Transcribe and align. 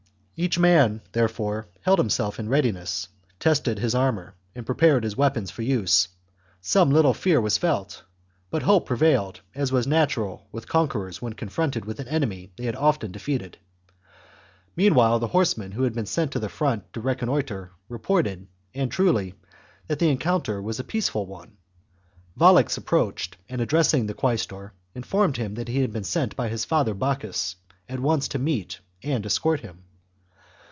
Each 0.43 0.57
man, 0.57 1.01
therefore, 1.11 1.67
held 1.81 1.99
himself 1.99 2.39
in 2.39 2.49
readiness, 2.49 3.07
tested 3.39 3.77
his 3.77 3.93
armour, 3.93 4.33
and 4.55 4.65
prepared 4.65 5.03
his 5.03 5.15
weapons 5.15 5.51
for 5.51 5.61
use; 5.61 6.07
some 6.59 6.89
little 6.89 7.13
fear 7.13 7.39
was 7.39 7.59
felt, 7.59 8.01
but 8.49 8.63
hope 8.63 8.87
prevailed, 8.87 9.41
as 9.53 9.71
was 9.71 9.85
natural 9.85 10.47
with 10.51 10.67
conquerors 10.67 11.21
when 11.21 11.33
confronted 11.33 11.85
with 11.85 11.99
an 11.99 12.07
enemy 12.07 12.51
they 12.57 12.63
had 12.63 12.75
often 12.75 13.11
de 13.11 13.19
feated. 13.19 13.59
Meanwhile 14.75 15.19
the 15.19 15.27
horsemen 15.27 15.73
who 15.73 15.83
had 15.83 15.93
been 15.93 16.07
sent 16.07 16.31
to 16.31 16.39
the 16.39 16.49
front 16.49 16.91
to 16.93 17.01
reconnoitre, 17.01 17.69
reported, 17.87 18.47
and 18.73 18.91
truly, 18.91 19.35
that 19.87 19.99
the 19.99 20.09
encounter 20.09 20.59
was 20.59 20.79
a 20.79 20.83
peaceful 20.83 21.27
one. 21.27 21.55
Volux 22.35 22.79
approached, 22.79 23.37
and, 23.47 23.59
chap. 23.59 23.63
addressing 23.65 24.07
the 24.07 24.15
quaestor, 24.15 24.71
informed 24.95 25.37
him 25.37 25.53
that 25.53 25.67
he 25.67 25.81
had 25.81 25.93
been 25.93 26.03
sent 26.03 26.35
by 26.35 26.47
his 26.49 26.65
father 26.65 26.95
Bocchus 26.95 27.57
at 27.87 27.99
once 27.99 28.27
to 28.29 28.39
meet 28.39 28.79
and 29.03 29.23
escort 29.23 29.59
him. 29.59 29.83